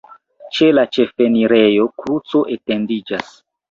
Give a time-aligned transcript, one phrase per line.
[0.57, 3.35] Ĉe la ĉefenirejo kruco etendiĝas.